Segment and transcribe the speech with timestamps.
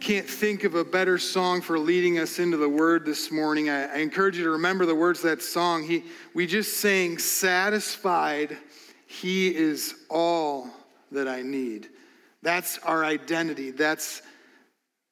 [0.00, 3.68] can't think of a better song for leading us into the word this morning.
[3.68, 5.84] I, I encourage you to remember the words of that song.
[5.84, 6.04] He,
[6.34, 8.56] we just sang, Satisfied,
[9.06, 10.70] He is all
[11.12, 11.90] that I need.
[12.42, 13.72] That's our identity.
[13.72, 14.22] That's,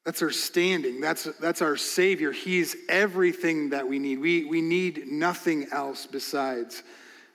[0.05, 0.99] that's our standing.
[0.99, 2.31] That's, that's our Savior.
[2.31, 4.19] He's everything that we need.
[4.19, 6.81] We, we need nothing else besides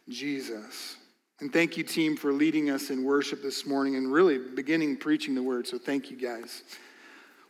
[0.08, 0.96] Jesus.
[1.40, 5.36] And thank you, team, for leading us in worship this morning and really beginning preaching
[5.36, 5.68] the word.
[5.68, 6.64] So thank you, guys.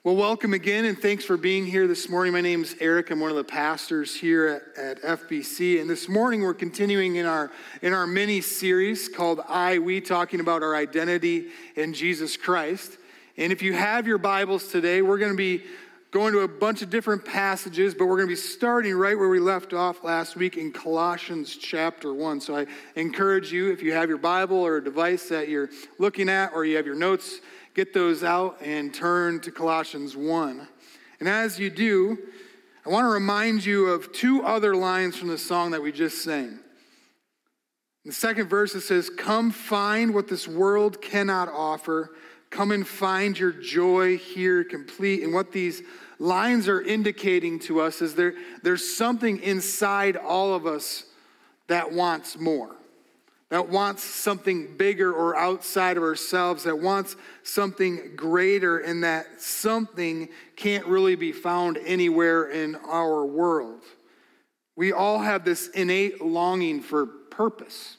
[0.04, 2.34] Well, welcome again, and thanks for being here this morning.
[2.34, 3.10] My name is Eric.
[3.10, 7.24] I'm one of the pastors here at, at FBC, and this morning we're continuing in
[7.24, 12.98] our in our mini series called "I We," talking about our identity in Jesus Christ.
[13.38, 15.64] And if you have your Bibles today, we're going to be
[16.10, 19.30] going to a bunch of different passages, but we're going to be starting right where
[19.30, 22.42] we left off last week in Colossians chapter 1.
[22.42, 26.28] So I encourage you, if you have your Bible or a device that you're looking
[26.28, 27.40] at, or you have your notes
[27.74, 30.66] get those out and turn to Colossians 1.
[31.20, 32.18] And as you do,
[32.86, 36.22] I want to remind you of two other lines from the song that we just
[36.22, 36.58] sang.
[38.04, 42.10] In the second verse, it says, Come find what this world cannot offer.
[42.50, 45.22] Come and find your joy here complete.
[45.22, 45.82] And what these
[46.18, 51.04] lines are indicating to us is there, there's something inside all of us
[51.66, 52.76] that wants more
[53.54, 60.28] that wants something bigger or outside of ourselves, that wants something greater, and that something
[60.56, 63.82] can't really be found anywhere in our world.
[64.74, 67.96] We all have this innate longing for purpose.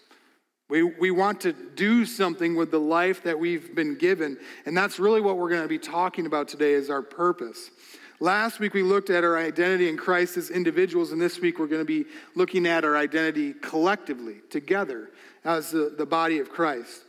[0.69, 4.99] We, we want to do something with the life that we've been given, and that's
[4.99, 7.71] really what we're going to be talking about today is our purpose.
[8.19, 11.67] Last week we looked at our identity in Christ as individuals, and this week we're
[11.67, 12.03] going to be
[12.35, 15.11] looking at our identity collectively, together,
[15.45, 17.03] as the, the body of Christ.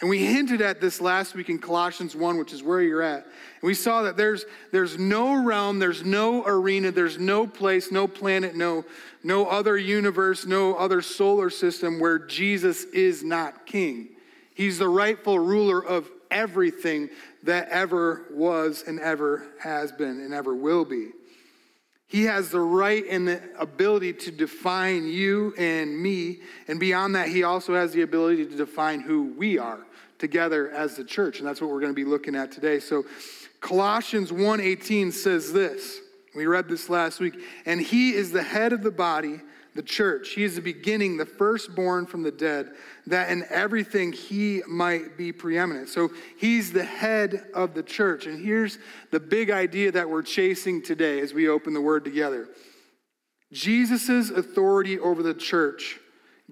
[0.00, 3.24] And we hinted at this last week in Colossians 1, which is where you're at.
[3.24, 8.06] And we saw that there's, there's no realm, there's no arena, there's no place, no
[8.06, 8.84] planet, no,
[9.24, 14.10] no other universe, no other solar system where Jesus is not king.
[14.54, 17.08] He's the rightful ruler of everything
[17.42, 21.10] that ever was and ever has been and ever will be.
[22.08, 26.40] He has the right and the ability to define you and me.
[26.66, 29.86] And beyond that, he also has the ability to define who we are
[30.18, 31.38] together as the church.
[31.38, 32.80] And that's what we're going to be looking at today.
[32.80, 33.04] So
[33.60, 36.00] Colossians 1:18 says this.
[36.34, 37.34] We read this last week.
[37.66, 39.42] And he is the head of the body,
[39.78, 40.30] the church.
[40.30, 42.72] He is the beginning, the firstborn from the dead,
[43.06, 45.88] that in everything he might be preeminent.
[45.88, 48.26] So he's the head of the church.
[48.26, 48.80] And here's
[49.12, 52.48] the big idea that we're chasing today as we open the word together
[53.52, 56.00] Jesus' authority over the church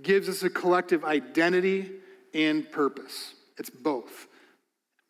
[0.01, 1.91] gives us a collective identity
[2.33, 3.35] and purpose.
[3.59, 4.29] It's both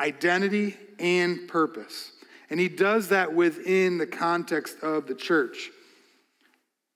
[0.01, 2.13] identity and purpose.
[2.49, 5.71] And he does that within the context of the church.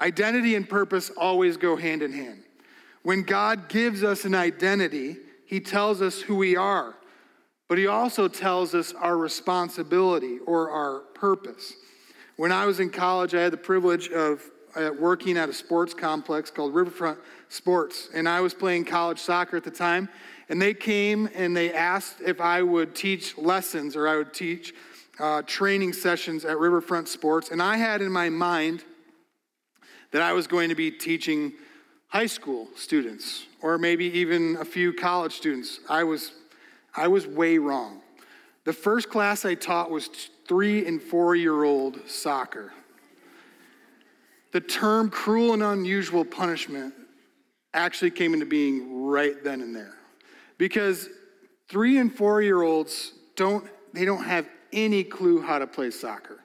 [0.01, 2.43] Identity and purpose always go hand in hand.
[3.03, 5.17] When God gives us an identity,
[5.47, 6.95] He tells us who we are,
[7.69, 11.75] but He also tells us our responsibility or our purpose.
[12.37, 14.43] When I was in college, I had the privilege of
[14.75, 17.19] uh, working at a sports complex called Riverfront
[17.49, 20.09] Sports, and I was playing college soccer at the time.
[20.49, 24.75] And they came and they asked if I would teach lessons or I would teach
[25.21, 27.51] uh, training sessions at Riverfront Sports.
[27.51, 28.85] And I had in my mind
[30.13, 31.53] that I was going to be teaching
[32.09, 35.81] high school students or maybe even a few college students.
[35.89, 36.33] I was,
[36.97, 38.03] I was way wrong.
[38.65, 40.11] The first class I taught was
[40.47, 42.73] three and four year old soccer.
[44.53, 46.95] The term cruel and unusual punishment
[47.73, 49.95] actually came into being right then and there.
[50.59, 51.09] Because
[51.69, 56.41] three and four year olds don't, they don't have any clue how to play soccer.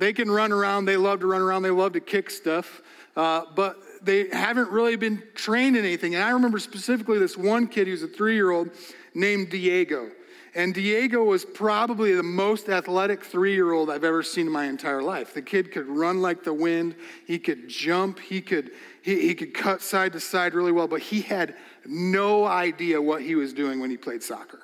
[0.00, 2.80] They can run around, they love to run around, they love to kick stuff,
[3.16, 6.14] uh, but they haven't really been trained in anything.
[6.14, 8.70] And I remember specifically this one kid who's a three year old
[9.14, 10.10] named Diego.
[10.54, 14.64] And Diego was probably the most athletic three year old I've ever seen in my
[14.64, 15.34] entire life.
[15.34, 16.96] The kid could run like the wind,
[17.26, 18.70] he could jump, he could,
[19.02, 23.20] he, he could cut side to side really well, but he had no idea what
[23.20, 24.60] he was doing when he played soccer.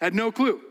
[0.00, 0.62] Had no clue.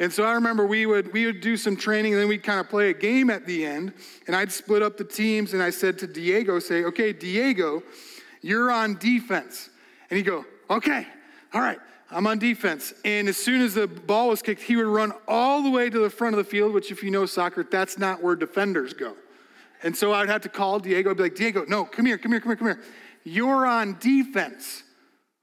[0.00, 2.58] And so I remember we would we would do some training and then we'd kind
[2.58, 3.92] of play a game at the end.
[4.26, 7.82] And I'd split up the teams and I said to Diego, say, okay, Diego,
[8.40, 9.68] you're on defense.
[10.08, 11.06] And he'd go, okay,
[11.52, 11.78] all right,
[12.10, 12.94] I'm on defense.
[13.04, 15.98] And as soon as the ball was kicked, he would run all the way to
[15.98, 19.14] the front of the field, which if you know soccer, that's not where defenders go.
[19.82, 22.32] And so I'd have to call Diego, I'd be like, Diego, no, come here, come
[22.32, 22.82] here, come here, come here.
[23.24, 24.82] You're on defense.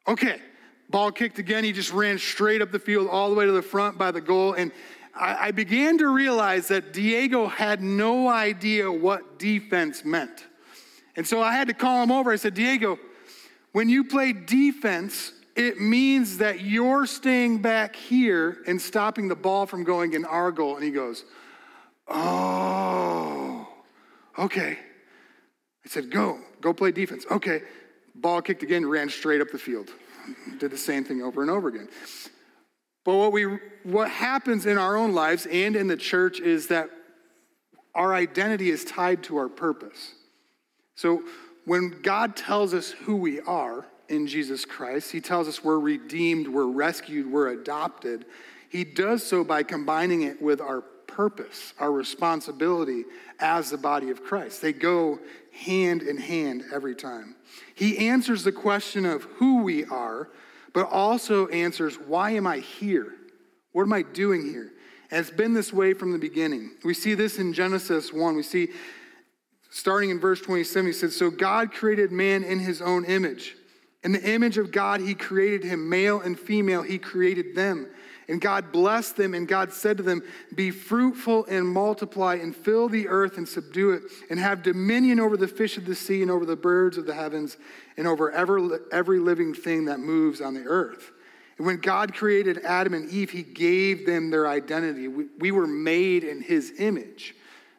[0.07, 0.41] Okay.
[0.89, 1.63] Ball kicked again.
[1.63, 4.21] He just ran straight up the field all the way to the front by the
[4.21, 4.53] goal.
[4.53, 4.71] And
[5.13, 10.45] I, I began to realize that Diego had no idea what defense meant.
[11.15, 12.31] And so I had to call him over.
[12.31, 12.99] I said, Diego,
[13.73, 19.65] when you play defense, it means that you're staying back here and stopping the ball
[19.65, 20.75] from going in our goal.
[20.75, 21.25] And he goes,
[22.07, 23.67] Oh,
[24.39, 24.77] okay.
[25.83, 27.25] I said, Go, go play defense.
[27.29, 27.63] Okay.
[28.15, 29.89] Ball kicked again, ran straight up the field.
[30.59, 31.89] Did the same thing over and over again.
[33.03, 33.45] But what, we,
[33.83, 36.89] what happens in our own lives and in the church is that
[37.95, 40.13] our identity is tied to our purpose.
[40.95, 41.23] So
[41.65, 46.47] when God tells us who we are in Jesus Christ, He tells us we're redeemed,
[46.47, 48.25] we're rescued, we're adopted.
[48.69, 53.03] He does so by combining it with our purpose, our responsibility
[53.39, 54.61] as the body of Christ.
[54.61, 55.19] They go
[55.57, 57.35] hand in hand every time.
[57.75, 60.29] He answers the question of who we are,
[60.73, 63.13] but also answers, why am I here?
[63.71, 64.71] What am I doing here?
[65.09, 66.71] And it's been this way from the beginning.
[66.83, 68.35] We see this in Genesis 1.
[68.35, 68.69] We see,
[69.69, 73.55] starting in verse 27, he says, So God created man in his own image.
[74.03, 77.87] In the image of God, he created him, male and female, he created them.
[78.29, 80.21] And God blessed them, and God said to them,
[80.53, 85.37] Be fruitful and multiply, and fill the earth and subdue it, and have dominion over
[85.37, 87.55] the fish of the sea, and over the birds of the heavens,
[87.95, 91.11] and over every, every living thing that moves on the earth.
[91.57, 95.07] And when God created Adam and Eve, he gave them their identity.
[95.07, 97.33] We, we were made in his image.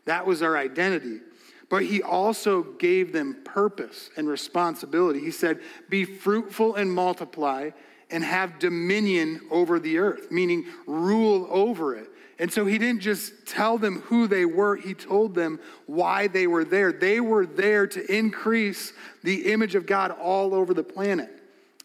[0.06, 1.20] That was our identity.
[1.68, 5.20] But he also gave them purpose and responsibility.
[5.20, 5.60] He said,
[5.90, 7.70] Be fruitful and multiply
[8.10, 12.08] and have dominion over the earth, meaning rule over it.
[12.38, 16.46] And so he didn't just tell them who they were, he told them why they
[16.46, 16.93] were there.
[16.93, 18.93] They were there to increase
[19.25, 21.31] the image of God all over the planet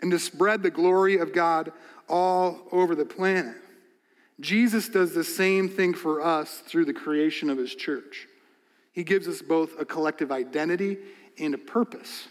[0.01, 1.71] and to spread the glory of God
[2.07, 3.55] all over the planet.
[4.39, 8.27] Jesus does the same thing for us through the creation of his church.
[8.91, 10.97] He gives us both a collective identity
[11.39, 12.27] and a purpose.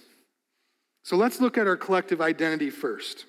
[1.03, 3.27] So let's look at our collective identity first.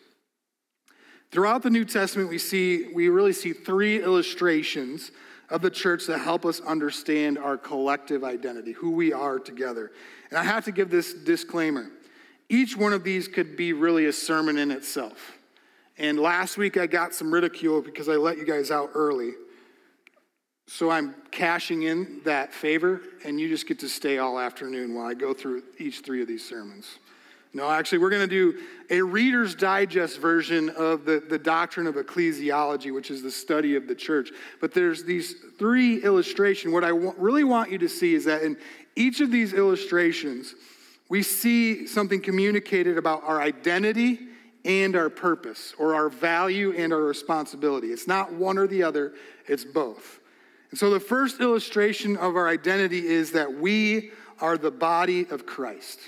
[1.33, 5.09] Throughout the New Testament, we see we really see three illustrations
[5.49, 9.91] of the church that help us understand our collective identity, who we are together.
[10.29, 11.89] And I have to give this disclaimer.
[12.49, 15.31] Each one of these could be really a sermon in itself.
[15.97, 19.31] And last week I got some ridicule because I let you guys out early.
[20.67, 25.07] So I'm cashing in that favor, and you just get to stay all afternoon while
[25.07, 26.99] I go through each three of these sermons.
[27.55, 28.59] No, actually, we're going to do
[28.89, 33.87] a Reader's Digest version of the, the doctrine of ecclesiology, which is the study of
[33.87, 34.31] the church.
[34.59, 36.73] But there's these three illustrations.
[36.73, 38.57] What I w- really want you to see is that in
[38.95, 40.55] each of these illustrations,
[41.09, 44.19] we see something communicated about our identity
[44.65, 47.87] and our purpose, or our value and our responsibility.
[47.87, 49.13] It's not one or the other,
[49.45, 50.19] it's both.
[50.71, 55.45] And so the first illustration of our identity is that we are the body of
[55.45, 55.99] Christ.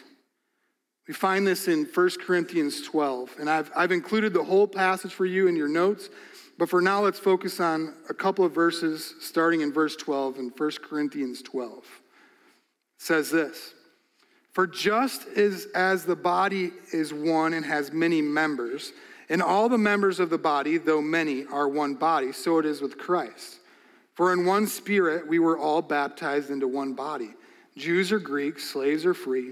[1.08, 3.36] We find this in 1 Corinthians 12.
[3.40, 6.10] And I've, I've included the whole passage for you in your notes.
[6.58, 10.52] But for now, let's focus on a couple of verses starting in verse 12 in
[10.56, 11.78] 1 Corinthians 12.
[11.78, 11.84] It
[12.98, 13.74] says this
[14.54, 18.94] For just as, as the body is one and has many members,
[19.30, 22.82] and all the members of the body, though many, are one body, so it is
[22.82, 23.60] with Christ.
[24.14, 27.34] For in one spirit we were all baptized into one body
[27.76, 29.52] Jews or Greeks, slaves or free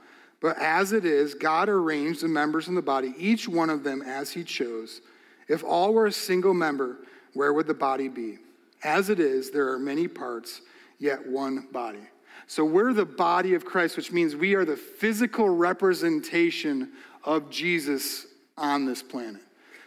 [0.41, 4.01] But as it is, God arranged the members in the body, each one of them
[4.01, 5.01] as he chose.
[5.47, 6.97] If all were a single member,
[7.33, 8.39] where would the body be?
[8.83, 10.61] As it is, there are many parts,
[10.97, 12.07] yet one body.
[12.47, 16.91] So we're the body of Christ, which means we are the physical representation
[17.23, 18.25] of Jesus
[18.57, 19.41] on this planet.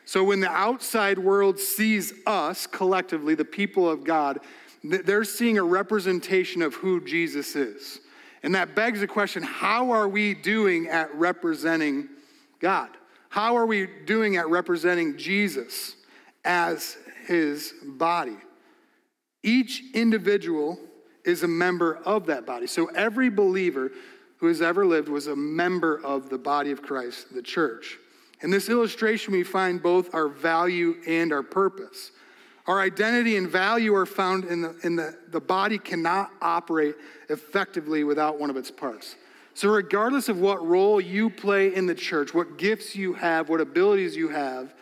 [0.04, 4.40] So when the outside world sees us collectively, the people of God,
[4.82, 8.00] they're seeing a representation of who Jesus is.
[8.44, 12.10] And that begs the question how are we doing at representing
[12.60, 12.90] God?
[13.30, 15.96] How are we doing at representing Jesus
[16.44, 18.36] as his body?
[19.42, 20.78] Each individual
[21.24, 22.66] is a member of that body.
[22.66, 23.90] So every believer
[24.36, 27.98] who has ever lived was a member of the body of Christ, the church.
[28.42, 32.12] In this illustration, we find both our value and our purpose.
[32.66, 36.96] Our identity and value are found in the, in the, the body cannot operate
[37.28, 39.16] effectively without one of its parts.
[39.52, 43.60] So, regardless of what role you play in the church, what gifts you have, what
[43.60, 44.74] abilities you have,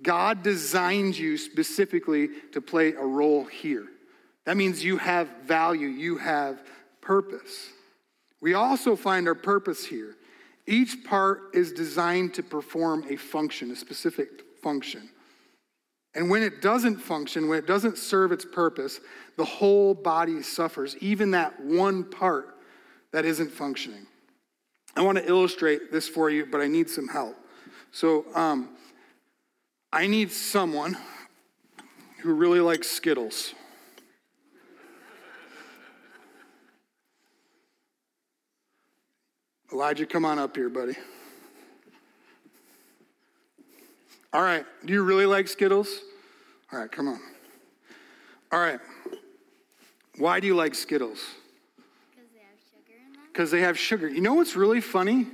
[0.00, 3.86] God designed you specifically to play a role here.
[4.44, 6.62] That means you have value, you have
[7.00, 7.70] purpose.
[8.40, 10.16] We also find our purpose here.
[10.66, 14.28] Each part is designed to perform a function, a specific
[14.62, 15.10] function.
[16.14, 19.00] And when it doesn't function, when it doesn't serve its purpose,
[19.36, 22.56] the whole body suffers, even that one part
[23.12, 24.06] that isn't functioning.
[24.96, 27.36] I want to illustrate this for you, but I need some help.
[27.90, 28.76] So, um,
[29.92, 30.96] I need someone
[32.20, 33.54] who really likes Skittles.
[39.72, 40.94] Elijah, come on up here, buddy.
[44.34, 44.66] All right.
[44.84, 46.00] Do you really like Skittles?
[46.72, 47.20] All right, come on.
[48.50, 48.80] All right.
[50.18, 51.20] Why do you like Skittles?
[52.12, 53.22] Because they have sugar in them.
[53.32, 54.08] Because they have sugar.
[54.08, 55.28] You know what's really funny?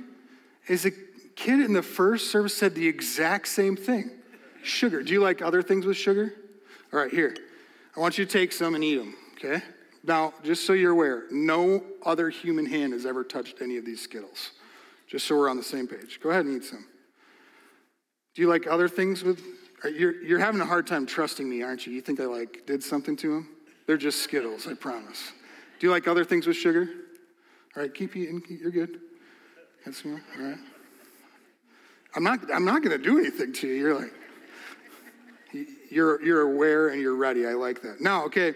[0.67, 0.91] Is a
[1.35, 4.11] kid in the first service said the exact same thing
[4.63, 5.01] sugar.
[5.01, 6.35] Do you like other things with sugar?
[6.93, 7.35] All right, here.
[7.97, 9.63] I want you to take some and eat them, okay?
[10.03, 13.99] Now, just so you're aware, no other human hand has ever touched any of these
[13.99, 14.51] Skittles.
[15.07, 16.19] Just so we're on the same page.
[16.21, 16.85] Go ahead and eat some.
[18.35, 19.41] Do you like other things with?
[19.83, 21.93] Uh, you're, you're having a hard time trusting me, aren't you?
[21.93, 23.49] You think I like did something to them?
[23.87, 25.31] They're just Skittles, I promise.
[25.79, 26.87] Do you like other things with sugar?
[27.75, 28.41] All right, keep eating.
[28.47, 28.99] You're good.
[29.91, 30.21] Some more?
[30.37, 30.57] All right.
[32.15, 32.39] I'm not.
[32.53, 33.73] I'm not going to do anything to you.
[33.73, 34.13] You're like.
[35.89, 37.45] You're you're aware and you're ready.
[37.45, 37.99] I like that.
[37.99, 38.53] Now, okay.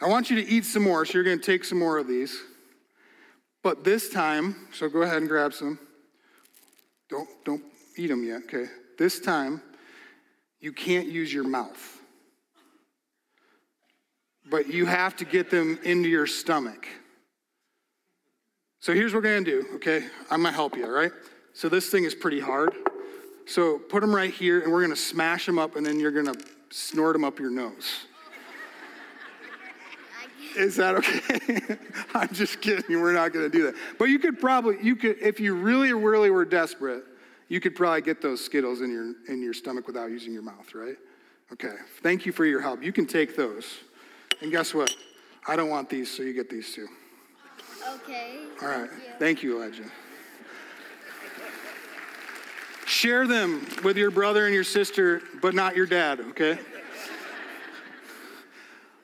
[0.00, 2.06] I want you to eat some more, so you're going to take some more of
[2.06, 2.38] these.
[3.62, 5.78] But this time, so go ahead and grab some.
[7.08, 7.62] Don't don't
[7.96, 8.66] eat them yet, okay?
[8.98, 9.62] This time,
[10.60, 12.00] you can't use your mouth.
[14.48, 16.86] But you have to get them into your stomach.
[18.80, 20.06] So here's what we're to do, okay?
[20.30, 21.12] I'm to help you, all right?
[21.52, 22.74] So this thing is pretty hard.
[23.46, 26.38] So put them right here, and we're to smash them up, and then you're to
[26.70, 28.06] snort them up your nose.
[30.56, 31.76] Is that okay?
[32.14, 33.00] I'm just kidding.
[33.00, 33.74] We're not to do that.
[33.98, 37.04] But you could probably, you could, if you really, really were desperate,
[37.48, 40.74] you could probably get those Skittles in your in your stomach without using your mouth,
[40.74, 40.96] right?
[41.52, 41.74] Okay.
[42.02, 42.82] Thank you for your help.
[42.82, 43.78] You can take those.
[44.42, 44.94] And guess what?
[45.46, 46.88] I don't want these, so you get these too.
[47.88, 48.38] Okay.
[48.62, 48.90] All right.
[48.90, 49.12] Thank you.
[49.18, 49.90] Thank you, Elijah.
[52.86, 56.52] Share them with your brother and your sister, but not your dad, okay?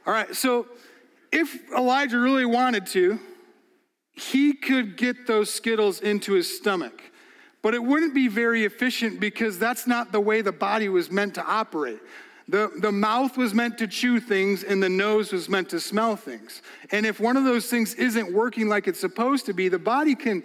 [0.06, 0.66] All right, so
[1.32, 3.18] if Elijah really wanted to,
[4.12, 7.02] he could get those Skittles into his stomach.
[7.62, 11.34] But it wouldn't be very efficient because that's not the way the body was meant
[11.36, 12.00] to operate.
[12.48, 16.16] The, the mouth was meant to chew things and the nose was meant to smell
[16.16, 16.60] things.
[16.90, 20.16] And if one of those things isn't working like it's supposed to be, the body
[20.16, 20.42] can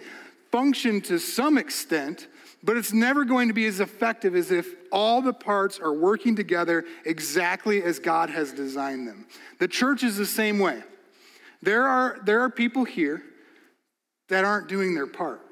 [0.52, 2.28] function to some extent,
[2.62, 6.36] but it's never going to be as effective as if all the parts are working
[6.36, 9.26] together exactly as God has designed them.
[9.58, 10.82] The church is the same way.
[11.62, 13.22] There are, there are people here
[14.28, 15.42] that aren't doing their part.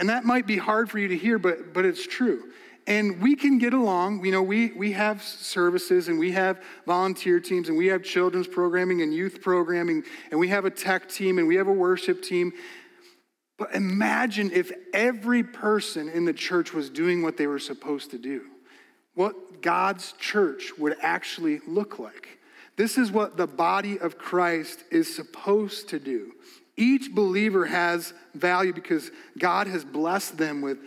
[0.00, 2.50] And that might be hard for you to hear, but, but it's true.
[2.86, 4.24] And we can get along.
[4.24, 8.48] You know, we, we have services and we have volunteer teams and we have children's
[8.48, 12.22] programming and youth programming and we have a tech team and we have a worship
[12.22, 12.52] team.
[13.58, 18.18] But imagine if every person in the church was doing what they were supposed to
[18.18, 18.46] do,
[19.12, 22.38] what God's church would actually look like.
[22.78, 26.32] This is what the body of Christ is supposed to do.
[26.80, 30.78] Each believer has value because God has blessed them with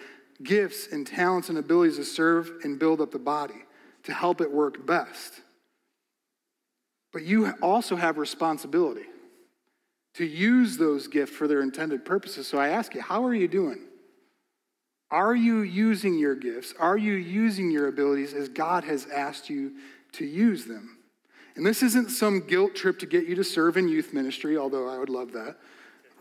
[0.41, 3.63] gifts and talents and abilities to serve and build up the body,
[4.05, 5.41] to help it work best.
[7.12, 9.05] But you also have responsibility
[10.15, 12.47] to use those gifts for their intended purposes.
[12.47, 13.85] So I ask you, how are you doing?
[15.12, 16.73] Are you using your gifts?
[16.79, 19.73] Are you using your abilities as God has asked you
[20.13, 20.97] to use them?
[21.55, 24.88] And this isn't some guilt trip to get you to serve in youth ministry, although
[24.89, 25.57] I would love that.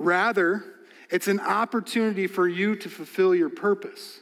[0.03, 0.65] Rather,
[1.11, 4.21] it's an opportunity for you to fulfill your purpose,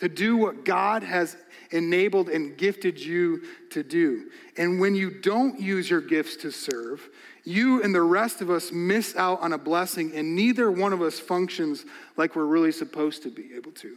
[0.00, 1.36] to do what God has
[1.70, 4.30] enabled and gifted you to do.
[4.58, 7.08] And when you don't use your gifts to serve,
[7.44, 11.00] you and the rest of us miss out on a blessing, and neither one of
[11.00, 11.84] us functions
[12.16, 13.96] like we're really supposed to be able to.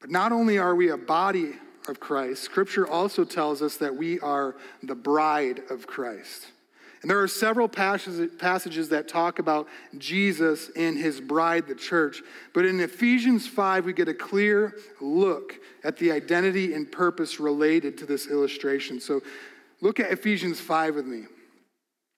[0.00, 1.52] But not only are we a body
[1.88, 6.48] of Christ, Scripture also tells us that we are the bride of Christ.
[7.02, 9.66] And there are several passages that talk about
[9.98, 12.22] Jesus and his bride, the church.
[12.54, 17.98] But in Ephesians 5, we get a clear look at the identity and purpose related
[17.98, 19.00] to this illustration.
[19.00, 19.20] So
[19.80, 21.24] look at Ephesians 5 with me.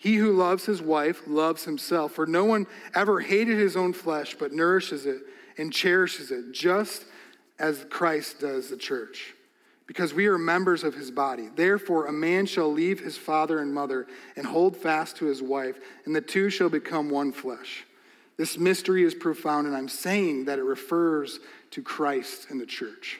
[0.00, 4.34] He who loves his wife loves himself, for no one ever hated his own flesh,
[4.34, 5.20] but nourishes it
[5.58, 7.04] and cherishes it, just
[7.58, 9.34] as Christ does the church,
[9.86, 11.50] because we are members of his body.
[11.54, 15.76] Therefore, a man shall leave his father and mother and hold fast to his wife,
[16.06, 17.84] and the two shall become one flesh.
[18.38, 21.40] This mystery is profound, and I'm saying that it refers
[21.72, 23.18] to Christ and the church.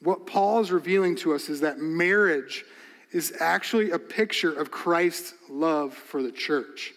[0.00, 2.64] What Paul is revealing to us is that marriage
[3.12, 6.92] is actually a picture of Christ's love for the church.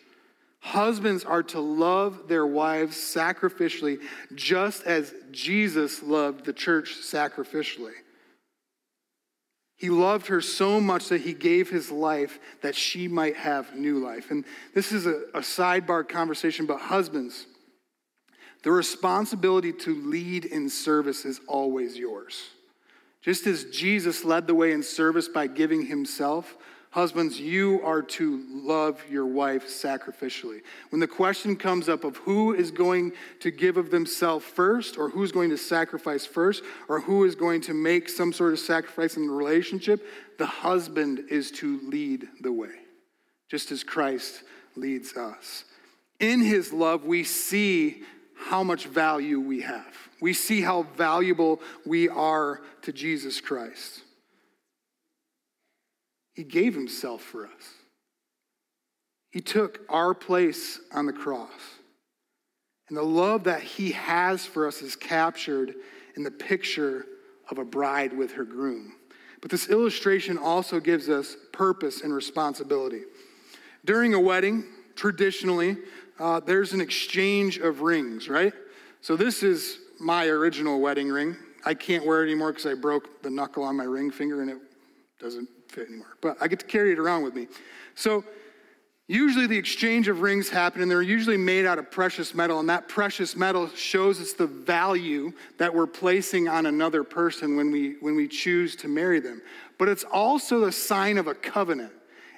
[0.60, 4.00] Husbands are to love their wives sacrificially,
[4.36, 7.94] just as Jesus loved the church sacrificially.
[9.76, 13.98] He loved her so much that he gave his life that she might have new
[13.98, 14.30] life.
[14.30, 17.48] And this is a, a sidebar conversation, but husbands,
[18.64, 22.44] the responsibility to lead in service is always yours.
[23.22, 26.58] Just as Jesus led the way in service by giving himself,
[26.90, 30.62] husbands, you are to love your wife sacrificially.
[30.90, 35.10] When the question comes up of who is going to give of themselves first, or
[35.10, 39.16] who's going to sacrifice first, or who is going to make some sort of sacrifice
[39.18, 40.06] in the relationship,
[40.38, 42.74] the husband is to lead the way,
[43.50, 44.44] just as Christ
[44.76, 45.64] leads us.
[46.20, 48.02] In his love, we see
[48.36, 49.96] how much value we have.
[50.22, 54.04] We see how valuable we are to Jesus Christ.
[56.34, 57.74] He gave himself for us.
[59.32, 61.50] He took our place on the cross.
[62.88, 65.74] And the love that he has for us is captured
[66.16, 67.06] in the picture
[67.50, 68.94] of a bride with her groom.
[69.42, 73.04] But this illustration also gives us purpose and responsibility.
[73.86, 74.66] During a wedding,
[74.96, 75.78] traditionally,
[76.20, 78.54] uh, there's an exchange of rings, right?
[79.00, 81.36] So this is my original wedding ring.
[81.64, 84.50] I can't wear it anymore because I broke the knuckle on my ring finger and
[84.50, 84.58] it
[85.20, 86.18] doesn't fit anymore.
[86.22, 87.48] But I get to carry it around with me.
[87.96, 88.24] So
[89.08, 92.70] usually the exchange of rings happen and they're usually made out of precious metal and
[92.70, 97.96] that precious metal shows us the value that we're placing on another person when we
[98.00, 99.42] when we choose to marry them
[99.78, 101.92] but it's also a sign of a covenant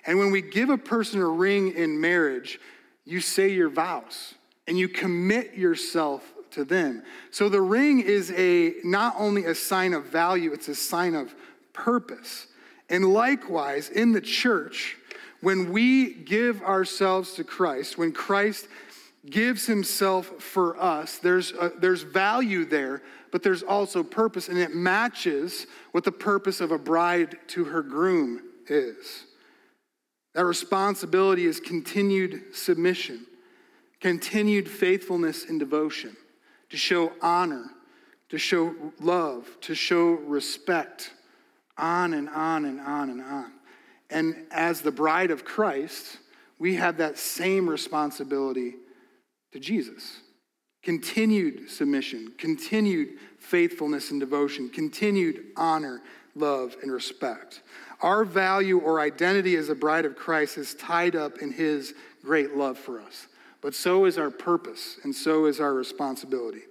[0.07, 2.59] and when we give a person a ring in marriage
[3.05, 4.33] you say your vows
[4.67, 7.03] and you commit yourself to them.
[7.31, 11.33] So the ring is a not only a sign of value, it's a sign of
[11.73, 12.47] purpose.
[12.89, 14.97] And likewise, in the church,
[15.41, 18.67] when we give ourselves to Christ, when Christ
[19.29, 24.75] gives himself for us, there's, a, there's value there, but there's also purpose, and it
[24.75, 29.25] matches what the purpose of a bride to her groom is.
[30.33, 33.25] That responsibility is continued submission,
[33.99, 36.15] continued faithfulness and devotion,
[36.73, 37.69] to show honor,
[38.29, 41.11] to show love, to show respect,
[41.77, 43.51] on and on and on and on.
[44.09, 46.17] And as the bride of Christ,
[46.57, 48.73] we have that same responsibility
[49.51, 50.21] to Jesus.
[50.81, 56.01] Continued submission, continued faithfulness and devotion, continued honor,
[56.33, 57.61] love, and respect.
[58.01, 62.55] Our value or identity as a bride of Christ is tied up in his great
[62.55, 63.27] love for us.
[63.63, 66.63] But so is our purpose, and so is our responsibility.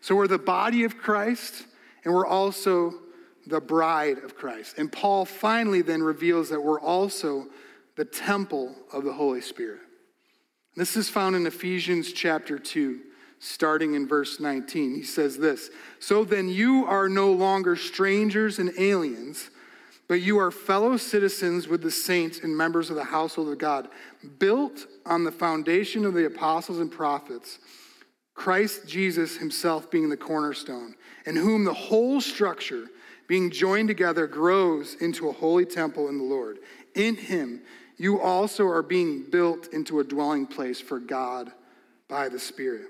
[0.00, 1.64] So we're the body of Christ,
[2.04, 2.94] and we're also
[3.46, 4.76] the bride of Christ.
[4.76, 7.46] And Paul finally then reveals that we're also
[7.96, 9.80] the temple of the Holy Spirit.
[10.74, 13.00] This is found in Ephesians chapter 2,
[13.38, 14.96] starting in verse 19.
[14.96, 19.50] He says this So then you are no longer strangers and aliens
[20.10, 23.86] but you are fellow citizens with the saints and members of the household of God,
[24.40, 27.60] built on the foundation of the apostles and prophets,
[28.34, 30.96] Christ Jesus himself being the cornerstone,
[31.26, 32.88] in whom the whole structure,
[33.28, 36.58] being joined together, grows into a holy temple in the Lord.
[36.96, 37.62] In him,
[37.96, 41.52] you also are being built into a dwelling place for God
[42.08, 42.88] by the Spirit.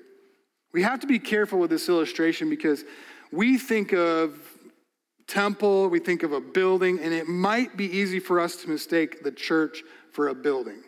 [0.72, 2.82] We have to be careful with this illustration because
[3.30, 4.40] we think of
[5.30, 9.22] temple, we think of a building, and it might be easy for us to mistake
[9.22, 10.82] the church for a building.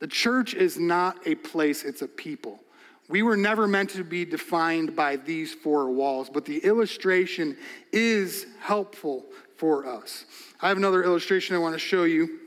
[0.00, 2.60] The church is not a place, it's a people.
[3.08, 7.56] We were never meant to be defined by these four walls, but the illustration
[7.90, 9.24] is helpful
[9.56, 10.26] for us.
[10.60, 12.40] I have another illustration I want to show you.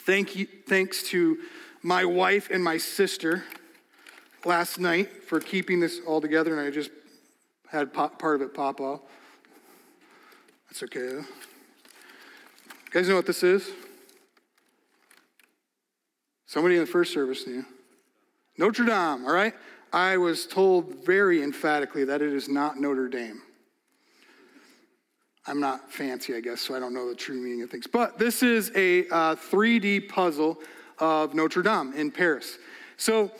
[0.00, 1.38] Thank you thanks to
[1.82, 3.44] my wife and my sister
[4.44, 6.90] last night for keeping this all together, and I just
[7.70, 9.00] had part of it pop off.
[10.68, 11.00] That's okay.
[11.00, 11.24] You
[12.90, 13.70] guys know what this is?
[16.46, 17.64] Somebody in the first service knew.
[18.56, 19.54] Notre Dame, all right?
[19.92, 23.42] I was told very emphatically that it is not Notre Dame.
[25.46, 27.86] I'm not fancy, I guess, so I don't know the true meaning of things.
[27.86, 30.58] But this is a uh, 3D puzzle
[30.98, 32.58] of Notre Dame in Paris.
[32.98, 33.30] So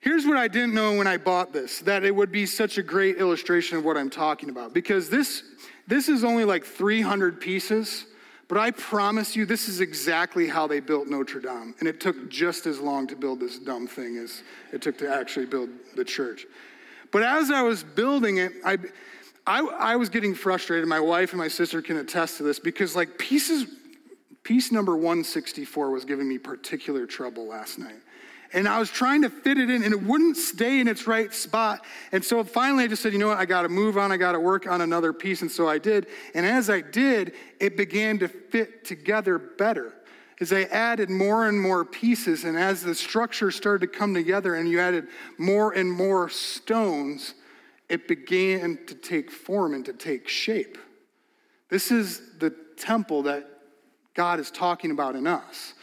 [0.00, 2.82] here's what I didn't know when I bought this that it would be such a
[2.82, 4.74] great illustration of what I'm talking about.
[4.74, 5.42] Because this,
[5.86, 8.06] this is only like 300 pieces
[8.48, 11.74] but I promise you, this is exactly how they built Notre Dame.
[11.80, 15.12] And it took just as long to build this dumb thing as it took to
[15.12, 16.46] actually build the church.
[17.10, 18.78] But as I was building it, I,
[19.46, 20.86] I, I was getting frustrated.
[20.88, 23.66] My wife and my sister can attest to this because, like, pieces,
[24.44, 28.00] piece number 164 was giving me particular trouble last night
[28.52, 31.32] and I was trying to fit it in, and it wouldn't stay in its right
[31.32, 31.84] spot.
[32.12, 34.16] And so finally, I just said, you know what, I got to move on, I
[34.16, 35.42] got to work on another piece.
[35.42, 36.06] And so I did.
[36.34, 39.94] And as I did, it began to fit together better.
[40.40, 44.54] As I added more and more pieces, and as the structure started to come together,
[44.54, 47.34] and you added more and more stones,
[47.88, 50.76] it began to take form and to take shape.
[51.68, 53.48] This is the temple that
[54.14, 55.74] God is talking about in us.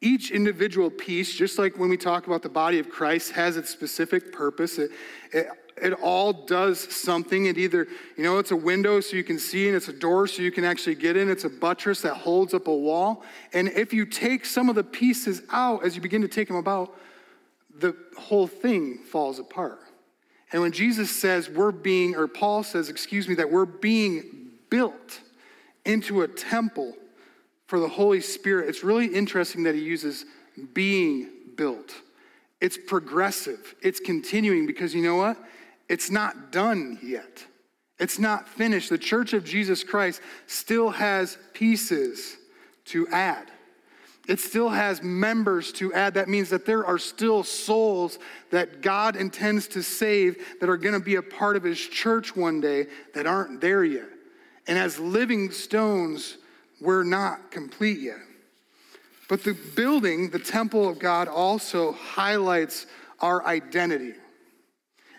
[0.00, 3.70] Each individual piece, just like when we talk about the body of Christ, has its
[3.70, 4.78] specific purpose.
[4.78, 4.92] It,
[5.32, 5.48] it,
[5.82, 7.46] it all does something.
[7.46, 10.26] It either, you know, it's a window so you can see, and it's a door
[10.26, 11.28] so you can actually get in.
[11.28, 13.24] It's a buttress that holds up a wall.
[13.52, 16.56] And if you take some of the pieces out as you begin to take them
[16.56, 16.96] about,
[17.76, 19.80] the whole thing falls apart.
[20.52, 25.20] And when Jesus says we're being, or Paul says, excuse me, that we're being built
[25.84, 26.94] into a temple
[27.68, 30.24] for the Holy Spirit, it's really interesting that he uses
[30.72, 31.94] being built.
[32.60, 35.36] It's progressive, it's continuing because you know what?
[35.88, 37.44] It's not done yet.
[38.00, 38.90] It's not finished.
[38.90, 42.36] The church of Jesus Christ still has pieces
[42.86, 43.50] to add.
[44.26, 46.14] It still has members to add.
[46.14, 48.18] That means that there are still souls
[48.50, 52.34] that God intends to save that are going to be a part of his church
[52.34, 54.08] one day that aren't there yet.
[54.66, 56.37] And as living stones,
[56.80, 58.18] we're not complete yet.
[59.28, 62.86] But the building, the temple of God, also highlights
[63.20, 64.14] our identity.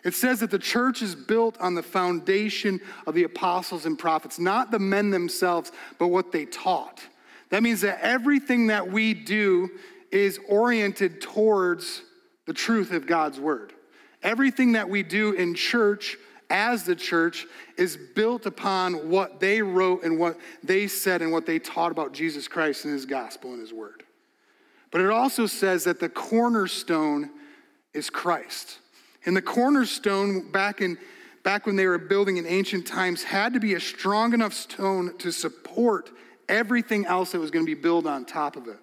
[0.04, 4.39] It says that the church is built on the foundation of the apostles and prophets,
[4.39, 7.02] not the men themselves, but what they taught.
[7.50, 9.69] That means that everything that we do
[10.12, 12.02] is oriented towards
[12.45, 13.74] the truth of God's word.
[14.24, 16.17] Everything that we do in church
[16.49, 17.45] as the church
[17.77, 22.13] is built upon what they wrote and what they said and what they taught about
[22.13, 24.03] Jesus Christ and his gospel and his word.
[24.91, 27.29] But it also says that the cornerstone
[27.93, 28.79] is Christ.
[29.25, 30.97] And the cornerstone back in
[31.43, 35.17] back when they were building in ancient times had to be a strong enough stone
[35.17, 36.09] to support
[36.49, 38.77] everything else that was going to be built on top of it.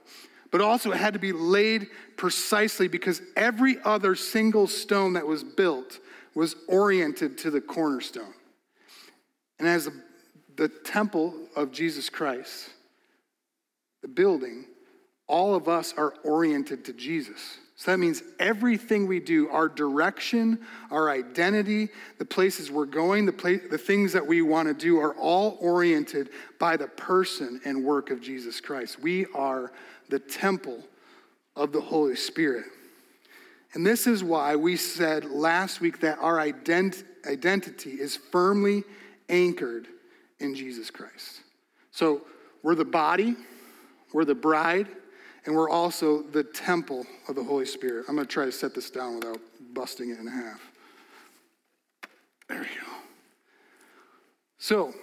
[0.51, 5.45] But also it had to be laid precisely because every other single stone that was
[5.45, 5.99] built
[6.37, 8.35] was oriented to the cornerstone.
[9.59, 9.89] And as
[10.57, 12.69] the, temple of Jesus Christ,
[14.03, 14.67] the building,
[15.27, 17.59] all of us are oriented to Jesus.
[17.77, 23.61] So that means everything we do, our direction, our identity, the places we're going, the,
[23.71, 28.11] the things that we want to do are all oriented by the person and work
[28.11, 29.01] of Jesus Christ.
[29.01, 29.73] We are
[30.11, 30.83] the temple
[31.55, 32.67] of the Holy Spirit.
[33.77, 38.85] And this is why we said last week that our ident- identity is firmly
[39.29, 39.87] anchored
[40.41, 41.43] in Jesus Christ.
[41.91, 42.23] So
[42.63, 43.37] we're the body,
[44.15, 44.89] we're the bride,
[45.45, 48.07] and we're also the temple of the Holy Spirit.
[48.09, 49.41] I'm going to try to set this down without
[49.75, 50.63] busting it in half.
[52.49, 52.93] There we go.
[54.57, 54.95] So,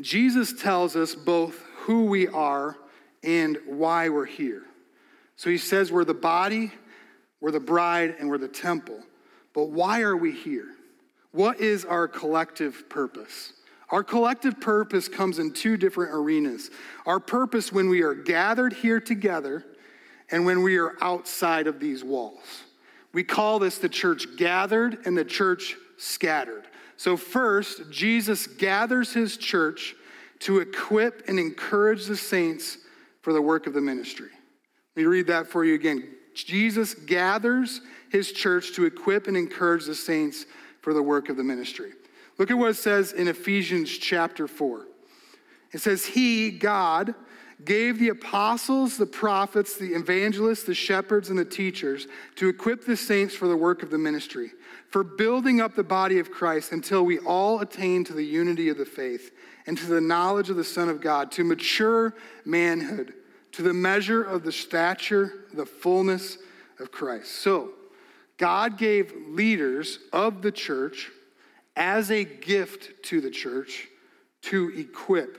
[0.00, 2.76] Jesus tells us both who we are
[3.22, 4.64] and why we're here.
[5.36, 6.72] So he says we're the body,
[7.42, 9.00] we're the bride and we're the temple.
[9.52, 10.68] But why are we here?
[11.32, 13.52] What is our collective purpose?
[13.90, 16.70] Our collective purpose comes in two different arenas.
[17.04, 19.66] Our purpose when we are gathered here together
[20.30, 22.62] and when we are outside of these walls.
[23.12, 26.64] We call this the church gathered and the church scattered.
[26.96, 29.94] So, first, Jesus gathers his church
[30.40, 32.78] to equip and encourage the saints
[33.20, 34.30] for the work of the ministry.
[34.94, 36.08] Let me read that for you again.
[36.34, 40.46] Jesus gathers his church to equip and encourage the saints
[40.80, 41.92] for the work of the ministry.
[42.38, 44.86] Look at what it says in Ephesians chapter 4.
[45.72, 47.14] It says, He, God,
[47.64, 52.96] gave the apostles, the prophets, the evangelists, the shepherds, and the teachers to equip the
[52.96, 54.52] saints for the work of the ministry,
[54.88, 58.78] for building up the body of Christ until we all attain to the unity of
[58.78, 59.30] the faith
[59.66, 62.14] and to the knowledge of the Son of God, to mature
[62.44, 63.14] manhood,
[63.52, 66.38] to the measure of the stature, the fullness
[66.80, 67.32] of Christ.
[67.36, 67.70] So,
[68.38, 71.10] God gave leaders of the church
[71.76, 73.86] as a gift to the church
[74.42, 75.38] to equip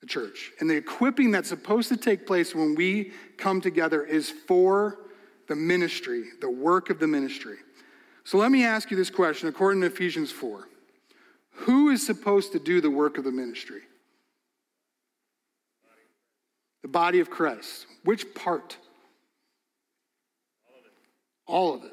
[0.00, 0.52] the church.
[0.60, 4.98] And the equipping that's supposed to take place when we come together is for
[5.48, 7.56] the ministry, the work of the ministry.
[8.24, 10.68] So let me ask you this question according to Ephesians 4
[11.52, 13.82] Who is supposed to do the work of the ministry?
[16.84, 17.86] The body of Christ.
[18.04, 18.76] Which part?
[21.46, 21.92] All of it.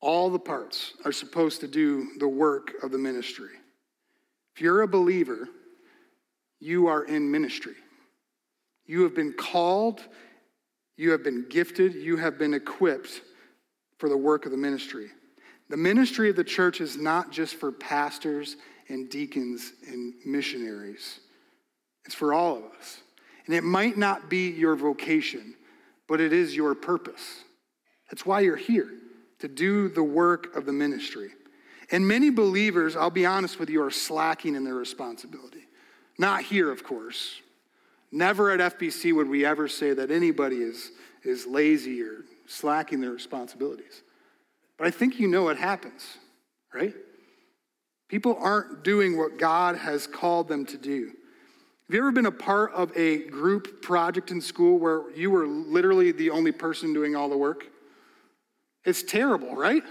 [0.00, 3.52] All the parts are supposed to do the work of the ministry.
[4.56, 5.48] If you're a believer,
[6.58, 7.76] you are in ministry.
[8.84, 10.02] You have been called,
[10.96, 13.22] you have been gifted, you have been equipped
[13.98, 15.06] for the work of the ministry.
[15.68, 18.56] The ministry of the church is not just for pastors
[18.88, 21.20] and deacons and missionaries,
[22.04, 23.02] it's for all of us.
[23.46, 25.54] And it might not be your vocation,
[26.08, 27.44] but it is your purpose.
[28.10, 28.90] That's why you're here,
[29.40, 31.30] to do the work of the ministry.
[31.90, 35.68] And many believers, I'll be honest with you, are slacking in their responsibility.
[36.18, 37.40] Not here, of course.
[38.10, 40.90] Never at FBC would we ever say that anybody is,
[41.22, 44.02] is lazy or slacking their responsibilities.
[44.78, 46.18] But I think you know what happens,
[46.72, 46.94] right?
[48.08, 51.12] People aren't doing what God has called them to do.
[51.88, 55.46] Have you ever been a part of a group project in school where you were
[55.46, 57.68] literally the only person doing all the work?
[58.84, 59.84] It's terrible, right?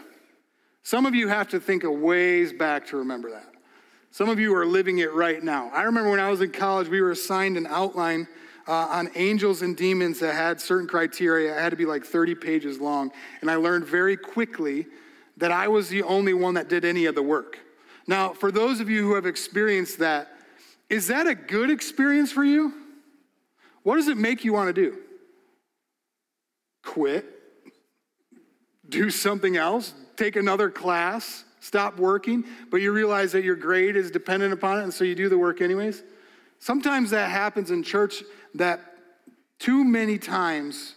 [0.84, 3.48] Some of you have to think a ways back to remember that.
[4.12, 5.72] Some of you are living it right now.
[5.74, 8.28] I remember when I was in college, we were assigned an outline
[8.68, 11.56] uh, on angels and demons that had certain criteria.
[11.56, 13.14] It had to be like 30 pages long.
[13.40, 14.88] And I learned very quickly
[15.38, 17.58] that I was the only one that did any of the work.
[18.06, 20.35] Now, for those of you who have experienced that,
[20.90, 22.74] is that a good experience for you?
[23.84, 24.98] What does it make you want to do?
[26.84, 27.26] Quit?
[28.88, 29.94] Do something else?
[30.16, 31.46] Take another class?
[31.66, 35.16] stop working, but you realize that your grade is dependent upon it, and so you
[35.16, 36.04] do the work anyways.
[36.60, 38.80] Sometimes that happens in church that
[39.58, 40.94] too many times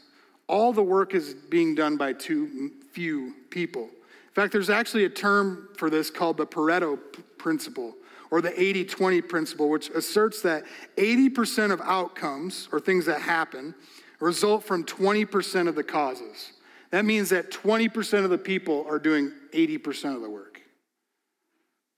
[0.47, 3.85] all the work is being done by too few people.
[3.85, 6.99] In fact, there's actually a term for this called the Pareto
[7.39, 7.95] principle
[8.31, 10.65] or the 80 20 principle, which asserts that
[10.97, 13.75] 80% of outcomes or things that happen
[14.21, 16.53] result from 20% of the causes.
[16.91, 20.61] That means that 20% of the people are doing 80% of the work.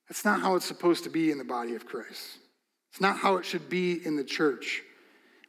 [0.09, 2.39] That's not how it's supposed to be in the body of Christ.
[2.91, 4.83] It's not how it should be in the church.